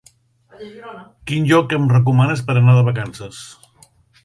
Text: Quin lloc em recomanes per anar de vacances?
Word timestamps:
Quin 1.33 1.45
lloc 1.51 1.77
em 1.79 1.85
recomanes 1.93 2.43
per 2.49 2.57
anar 2.63 2.77
de 2.79 2.89
vacances? 2.91 3.45